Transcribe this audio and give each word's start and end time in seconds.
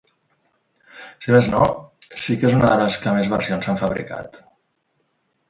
Si 1.25 1.35
més 1.35 1.49
no, 1.51 1.67
sí 2.23 2.39
que 2.39 2.49
és 2.49 2.57
una 2.61 2.71
de 2.73 2.79
les 2.81 2.99
que 3.05 3.15
més 3.19 3.31
versions 3.35 3.69
s'han 3.71 3.79
fabricat. 3.83 4.43